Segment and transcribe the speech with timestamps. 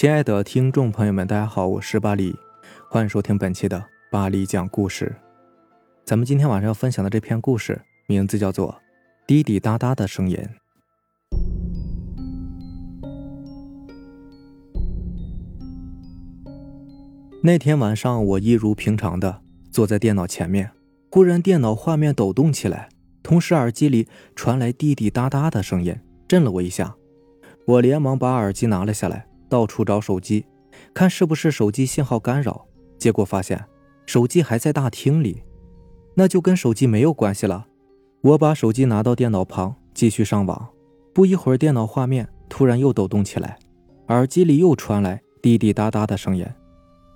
[0.00, 2.34] 亲爱的听众朋友们，大家好，我是巴黎，
[2.88, 5.14] 欢迎收听本期的巴黎讲故事。
[6.06, 8.72] 咱们今天晚上要分享的这篇故事，名字叫做
[9.26, 10.38] 《滴滴答答的声音》。
[17.42, 20.70] 那天晚上，我一如平常的坐在电脑前面，
[21.10, 22.88] 忽然电脑画面抖动起来，
[23.22, 25.94] 同时耳机里传来滴滴答答的声音，
[26.26, 26.96] 震了我一下。
[27.66, 29.26] 我连忙把耳机拿了下来。
[29.50, 30.46] 到处找手机，
[30.94, 32.66] 看是不是手机信号干扰。
[32.96, 33.62] 结果发现
[34.06, 35.42] 手机还在大厅里，
[36.14, 37.66] 那就跟手机没有关系了。
[38.22, 40.68] 我把手机拿到电脑旁，继续上网。
[41.12, 43.58] 不一会儿，电脑画面突然又抖动起来，
[44.08, 46.46] 耳机里又传来滴滴答答的声音。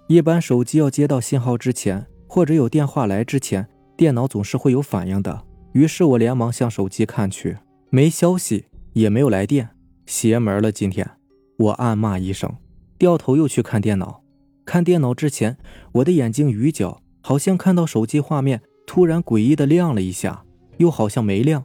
[0.09, 5.45] 一般手机要接到信号之前，或者有电话来之前，电脑总是会有反应的。
[5.73, 7.57] 于是我连忙向手机看去，
[7.91, 9.69] 没消息，也没有来电，
[10.07, 11.09] 邪门了，今天。
[11.57, 12.53] 我暗骂一声，
[12.99, 14.23] 掉头又去看电脑。
[14.65, 15.57] 看电脑之前，
[15.93, 20.45] 我的眼睛余角好像看到手机画面突然诡异的亮了一下，
[20.79, 21.65] 又好像没亮。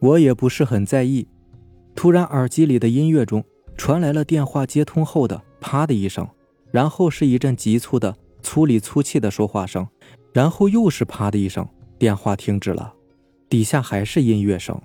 [0.00, 1.26] 我也不是很在意。
[1.94, 3.42] 突然，耳机里的音乐中
[3.76, 6.28] 传来了电话接通后的“啪”的一声，
[6.70, 9.86] 然后是一阵急促的、粗里粗气的说话声，
[10.32, 11.66] 然后又是“啪”的一声，
[11.98, 12.92] 电话停止了。
[13.48, 14.78] 底下还是音乐声。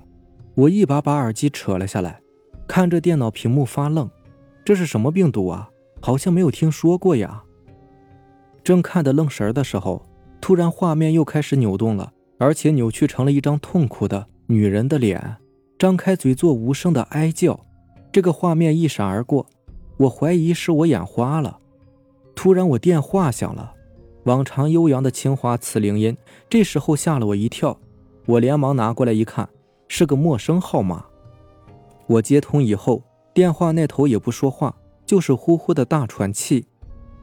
[0.55, 2.21] 我一把把耳机扯了下来，
[2.67, 4.09] 看着电脑屏幕发愣。
[4.63, 5.69] 这是什么病毒啊？
[6.01, 7.43] 好像没有听说过呀。
[8.63, 10.05] 正看得愣神的时候，
[10.39, 15.37] 突然画面又开始扭动了，而且扭曲成了一张痛苦的女人的脸，
[15.77, 17.59] 张开嘴做无声的哀叫。
[18.11, 19.45] 这个画面一闪而过，
[19.97, 21.57] 我怀疑是我眼花了。
[22.35, 23.73] 突然，我电话响了，
[24.23, 26.15] 往常悠扬的青花瓷铃音，
[26.49, 27.77] 这时候吓了我一跳。
[28.25, 29.49] 我连忙拿过来一看，
[29.87, 31.05] 是个陌生号码。
[32.07, 33.03] 我接通以后。
[33.39, 36.65] 电话那头也不说话，就是呼呼的大喘气。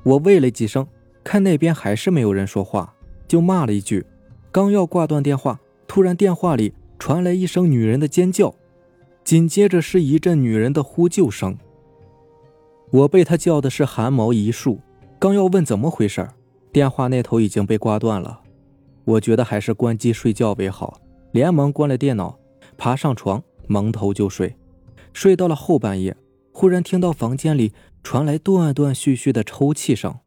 [0.02, 0.86] 我喂了几声，
[1.22, 2.94] 看那边还是没有人说话，
[3.28, 4.06] 就骂了一句。
[4.50, 8.54] 刚要挂断电话，突然电话里传来一声女人的尖叫，
[9.24, 11.54] 紧接着是一阵女人的呼救声。
[12.90, 14.80] 我被她叫的是汗毛一竖，
[15.18, 16.26] 刚要问怎么回事，
[16.72, 18.40] 电话那头已经被挂断了。
[19.04, 20.98] 我觉得还是关机睡觉为好，
[21.32, 22.38] 连忙关了电脑，
[22.78, 24.56] 爬上床蒙头就睡。
[25.16, 26.14] 睡到了后半夜，
[26.52, 27.72] 忽然听到房间里
[28.02, 30.18] 传来断断续续的抽泣声。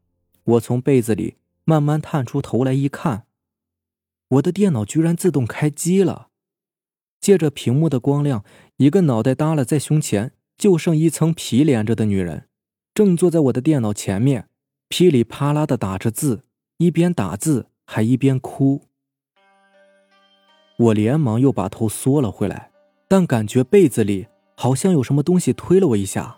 [0.42, 3.22] 我从被子里慢慢探出头来一看，
[4.26, 6.30] 我的电脑居然自动开机了。
[7.20, 8.44] 借着屏幕的光亮，
[8.78, 12.48] 一个脑袋耷拉在胸前，就剩一层皮连着的女人，
[12.92, 14.48] 正坐在我的电脑前面，
[14.88, 16.42] 噼里啪啦的打着字，
[16.78, 18.88] 一边打字还一边哭。
[20.76, 22.72] 我连忙又把头缩了回来，
[23.06, 24.26] 但感觉被子里。
[24.62, 26.36] 好像有什么东西推了我一下，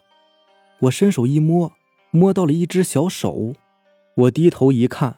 [0.82, 1.72] 我伸手一摸，
[2.12, 3.54] 摸到了一只小手。
[4.14, 5.16] 我低头一看，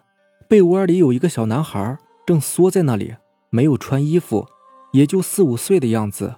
[0.48, 3.16] 被窝里有一个小男孩，正缩在那里，
[3.50, 4.48] 没有穿衣服，
[4.94, 6.36] 也就四五岁的样子。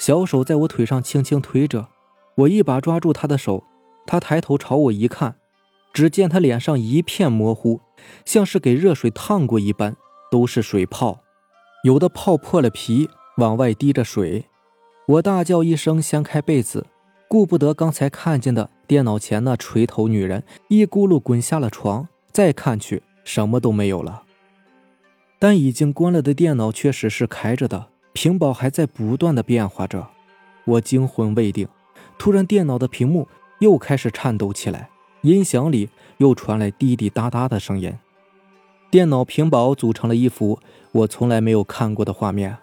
[0.00, 1.86] 小手在我腿上轻轻推着，
[2.34, 3.62] 我一把抓住他的手，
[4.04, 5.36] 他抬头朝我一看，
[5.92, 7.80] 只见他脸上一片模糊，
[8.24, 9.94] 像是给热水烫过一般，
[10.32, 11.20] 都是水泡，
[11.84, 14.46] 有的泡破了皮，往外滴着水。
[15.06, 16.86] 我大叫一声，掀开被子，
[17.26, 22.06] 顾不得刚才看见的电脑前那垂头女人，一咕噜滚下了床。
[22.30, 24.22] 再看去，什么都没有了。
[25.38, 30.08] 但已经关了的电脑确实是开着的，屏保还在不断的变化着。
[30.64, 31.66] 我惊魂未定，
[32.16, 34.88] 突然电脑的屏幕又开始颤抖起来，
[35.22, 37.92] 音响里又传来滴滴答答的声音。
[38.88, 40.58] 电脑屏保组成了一幅
[40.92, 42.56] 我从来没有看过的画面，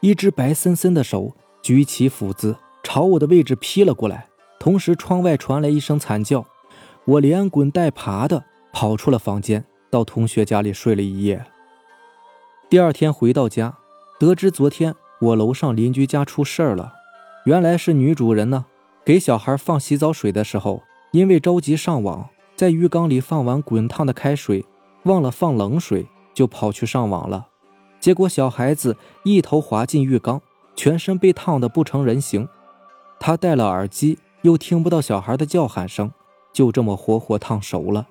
[0.00, 1.34] 一只白森森的手。
[1.68, 4.26] 举起斧子朝我的位置劈了过来，
[4.58, 6.46] 同时窗外传来一声惨叫，
[7.04, 8.42] 我连滚带爬的
[8.72, 11.44] 跑出了房间，到同学家里睡了一夜。
[12.70, 13.76] 第二天回到家，
[14.18, 16.94] 得知昨天我楼上邻居家出事儿了，
[17.44, 18.64] 原来是女主人呢，
[19.04, 24.64] 给小孩放洗澡水的时候，因为着急上网，在浴缸里放完滚烫的开水，
[25.02, 27.48] 忘了放冷水，就跑去上网了，
[28.00, 30.40] 结果小孩子一头滑进浴缸。
[30.78, 32.48] 全身被烫得不成人形，
[33.18, 36.12] 他戴了耳机，又听不到小孩的叫喊声，
[36.52, 38.06] 就这么活活烫熟了。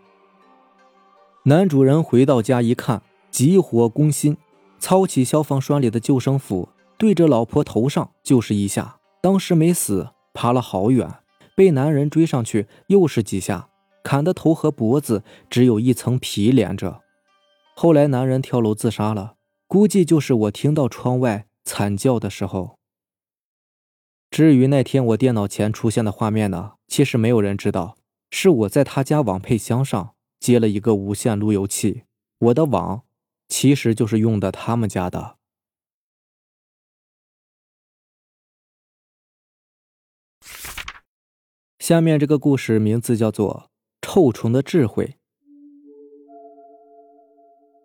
[1.44, 4.36] 男主人回到家一看，急火攻心，
[4.80, 6.68] 操起消防栓里的救生斧，
[6.98, 11.10] 对着老婆头上就是一下，当时没死，爬了好远，
[11.56, 13.70] 被男人追上去又是几下，
[14.04, 17.00] 砍的头和脖子只有一层皮连着。
[17.78, 19.36] 后来男人跳楼自杀了，
[19.68, 21.47] 估计就是我听到窗外。
[21.68, 22.80] 惨叫的时候。
[24.32, 26.76] 至于那天我电脑前出现的画面呢？
[26.88, 27.98] 其实没有人知道，
[28.32, 32.04] 是我在他家网配箱上接了一个无线路由器，
[32.40, 33.04] 我的网
[33.50, 35.36] 其实就是用的他们家的。
[41.80, 43.70] 下面这个故事名字叫做
[44.08, 45.06] 《臭虫的智慧》。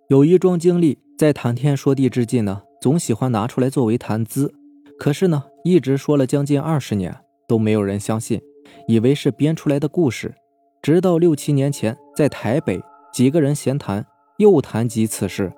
[0.08, 4.52] 有一桩经历，在谈天说地之际呢，总喜欢拿出来作为谈资。
[4.98, 8.42] 可是呢，一直说了将近二十年，都没有人相信，
[8.88, 10.34] 以为是编出来的故事。
[10.82, 12.82] 直到六七年前，在台北
[13.12, 14.04] 几个人闲谈，
[14.38, 15.52] 又谈及此事，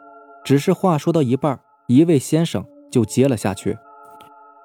[0.44, 2.62] 只是话说到一半，一位先生
[2.92, 3.78] 就接了下去。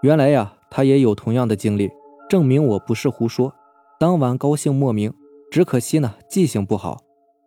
[0.02, 1.90] 原来呀，他也有同样的经历，
[2.30, 3.54] 证明我不是胡说。
[3.98, 5.14] 当晚高兴莫名，
[5.50, 6.98] 只可惜呢记性不好，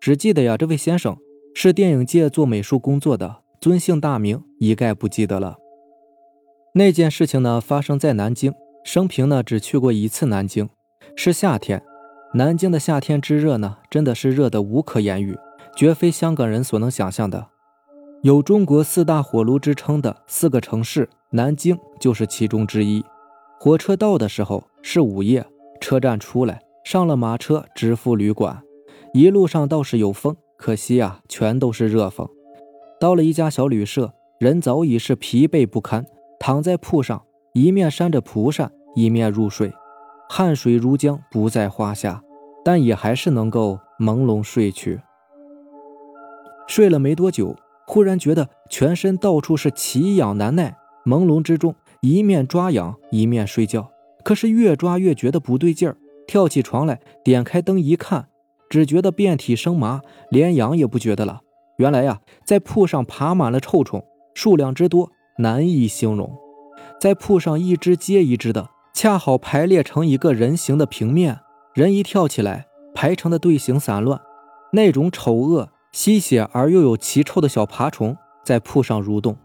[0.00, 1.18] 只记得呀这位先生
[1.52, 5.56] 是电影界做美术工作的，尊姓大名一概不记得了。
[6.74, 10.68] 那件事情呢发生在南京，生平呢只去过一次南京，
[11.14, 11.80] 是夏天，
[12.34, 15.38] 南京的夏天之热呢真的是热得无可言喻，
[15.76, 17.46] 绝非香港人所能想象的。
[18.22, 23.04] 有中国四大火炉之称的四个城市，南京就是其中之一。
[23.60, 25.46] 火车到的时候是午夜。
[25.80, 28.60] 车站出来，上了马车，直赴旅馆。
[29.14, 32.28] 一路上倒是有风，可惜啊，全都是热风。
[33.02, 36.06] 到了一家小旅社，人早已是疲惫不堪，
[36.38, 37.20] 躺在铺上，
[37.52, 39.72] 一面扇着蒲扇，一面入睡，
[40.28, 42.22] 汗水如浆，不在话下，
[42.64, 45.00] 但也还是能够朦胧睡去。
[46.68, 47.56] 睡了没多久，
[47.88, 53.90] 忽然觉得全身到处是奇痒难耐，朦胧之中，一面抓痒，一面睡觉。
[54.22, 55.96] 可是越抓越觉得不对劲儿，
[56.28, 58.28] 跳起床来，点开灯一看，
[58.70, 61.40] 只觉得遍体生麻，连痒也不觉得了。
[61.76, 64.04] 原来呀，在铺上爬满了臭虫，
[64.34, 66.30] 数量之多难以形容，
[67.00, 71.40] 在铺上一只接一只的，恰好排列成一个人形的平面。
[71.74, 74.20] 人一跳起来，排成的队形散乱，
[74.72, 79.36] 那种丑恶、吸血而又有奇臭的小爬虫在铺上蠕动，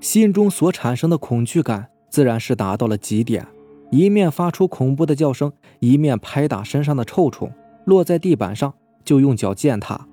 [0.00, 3.46] 心中所产生的恐惧感自然是达到了极点。
[3.92, 7.52] 一面发出恐怖的叫声，一面拍打身上的臭虫，
[7.84, 8.74] 落在地板上
[9.04, 10.08] 就用脚践踏。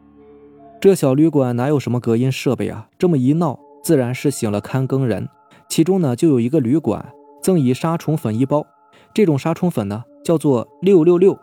[0.80, 2.88] 这小旅馆哪有什么隔音设备啊？
[3.00, 5.28] 这么一闹，自然是醒了看更人。
[5.68, 8.66] 其中呢，就有一个旅馆赠以杀虫粉一包。
[9.12, 11.38] 这种杀虫粉呢，叫做六六六。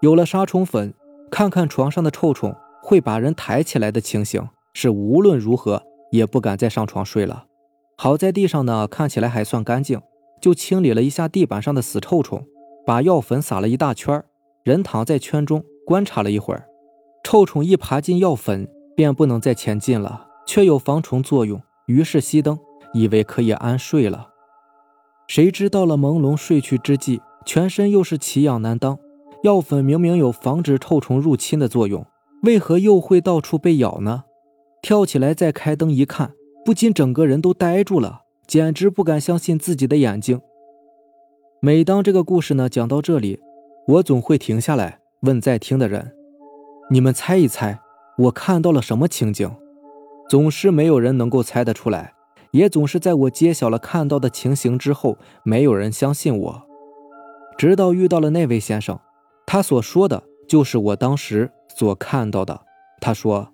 [0.00, 0.94] 有了杀虫粉，
[1.30, 7.44] 看看床上的臭虫会把人抬起来的情形，是无论如何也不敢再上床睡了。
[7.98, 10.00] 好在地上呢，看起来还算干净。
[10.40, 12.44] 就清理了一下地板上的死臭虫，
[12.84, 14.24] 把药粉撒了一大圈
[14.64, 16.66] 人躺在圈中观察了一会儿，
[17.22, 22.58] 臭虫一爬进药粉，便不能再前进了，却有防虫作用，于是熄灯，
[22.92, 24.28] 以为可以安睡了。
[25.28, 28.98] 谁知到了朦胧睡去之际，全身又是奇痒难当。
[29.42, 32.04] 药粉明明有防止臭虫入侵的作用，
[32.42, 34.24] 为何又会到处被咬呢？
[34.82, 36.32] 跳起来再开灯一看，
[36.64, 38.22] 不禁整个人都呆住了。
[38.44, 40.38] 简直不敢相信自己的眼睛。
[41.60, 43.40] 每当这个故事呢讲到这里，
[43.86, 46.12] 我总会停下来问在听的人
[46.92, 47.80] ：“你们猜一猜，
[48.18, 49.50] 我看到了什么情景？”
[50.28, 52.12] 总是没有人能够猜得出来，
[52.50, 56.62] 也总是在我揭晓了看到的情形之后，没有人相信我。
[57.56, 59.00] 直到遇到了那位先生，
[59.46, 62.60] 他所说的就是我当时所看到的。
[63.00, 63.48] 他说：“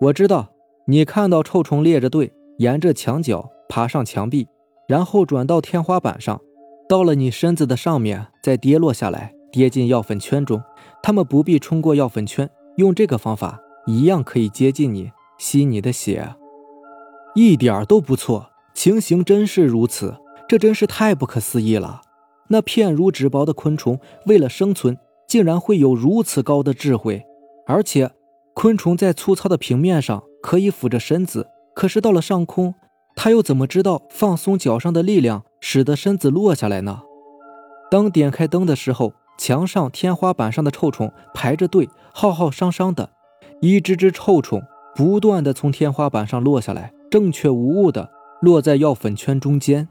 [0.00, 0.48] 我知道
[0.86, 4.46] 你看到臭虫列着队，沿着墙角。”爬上墙壁，
[4.88, 6.40] 然后转到天花板上，
[6.88, 10.62] 到了你身子的上面，再跌落下来，跌进药粉圈中。
[11.06, 16.34] 他们不必冲过药粉圈，用这个方法一样可以接近你，吸你的血，
[17.34, 18.48] 一点都不错。
[18.72, 20.16] 情形真是如此，
[20.48, 22.00] 这真是太不可思议了。
[22.48, 24.96] 那片如纸薄的昆虫，为了生存，
[25.28, 27.22] 竟然会有如此高的智慧。
[27.66, 28.10] 而且，
[28.54, 32.74] 昆虫在粗糙的平面上可以俯着身子，可是到了上空。
[33.14, 37.02] 他又怎么知道放松脚上的力量，使得身子落下来呢？
[37.90, 43.10] 当点开灯的时候，墙上、天花板上的臭虫排着队，浩浩汤汤的，
[43.60, 44.62] 一只只臭虫
[44.94, 48.10] 不断的从天花板上落下来，正确无误的
[48.40, 49.88] 落在药粉圈中间。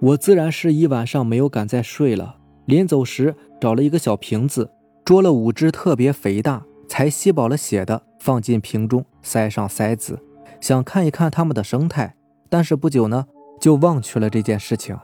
[0.00, 2.36] 我自然是一晚上没有敢再睡了。
[2.66, 4.70] 临走时，找了一个小瓶子，
[5.04, 10.22] 捉了五只特别肥大、才吸饱了血的，放进瓶中，塞上塞子。
[10.60, 12.14] 想看一看它们的生态，
[12.50, 13.26] 但是不久呢，
[13.58, 14.96] 就忘却了这件事情。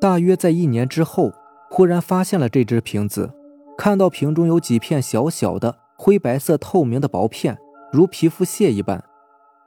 [0.00, 1.32] 大约在一年之后，
[1.76, 3.34] 忽然发现了这只瓶子，
[3.76, 7.58] 看到瓶中有几片小小的灰白色透明的薄片，
[7.90, 9.02] 如皮肤屑一般，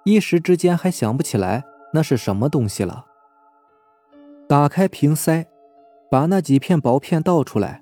[0.05, 3.03] 一时之间还想不起来那是什么东西了。
[4.47, 5.47] 打开瓶塞，
[6.09, 7.81] 把那几片薄片倒出来，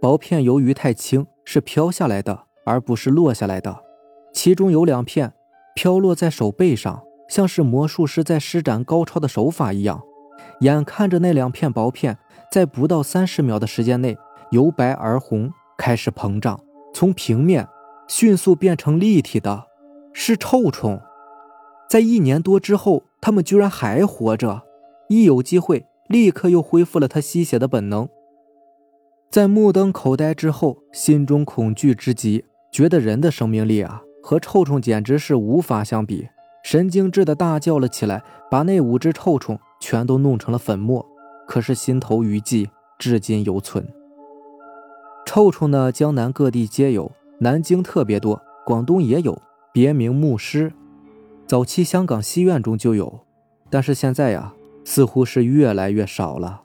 [0.00, 3.76] 薄片由于太轻，是飘下来的，而不是落下来的。
[4.32, 5.32] 其中有两片
[5.74, 10.00] 飘落在手背上，像是魔术师在施展高超的手法一样。
[10.60, 12.16] 眼看着那两片薄片
[12.54, 14.16] 在不到三十秒的时间内
[14.52, 16.60] 由白而红，开始膨胀，
[16.92, 17.66] 从平面
[18.06, 19.64] 迅速变成立体的，
[20.12, 21.02] 是臭虫。
[21.90, 24.62] 在一年多之后，它们居然还活着。
[25.08, 28.08] 一有机会，立刻又恢复了它吸血的本能。
[29.32, 36.28] 在目瞪口呆之后，心中恐惧之极，觉得人的生命力啊，和臭虫简直是无法相比。
[36.62, 41.04] 神经质的大叫了起来，把那五只臭虫全都弄成了粉末。
[41.46, 43.86] 可是心头余悸至今犹存。
[45.26, 49.40] 臭虫呢，江南各地皆有，南京特别多，广东也有，
[49.72, 50.72] 别名牧师。
[51.46, 53.20] 早期香港戏院中就有，
[53.70, 56.62] 但是现在呀，似乎是越来越少了。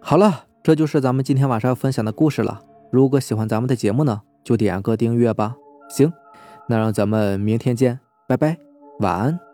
[0.00, 2.62] 好了，这就是咱们今天晚上要分享的故事了。
[2.90, 5.56] 如果喜欢咱们的节目呢，就点个订阅吧。
[5.90, 6.12] 行。
[6.70, 8.58] 那让咱们明天见，拜拜，
[9.00, 9.47] 晚安。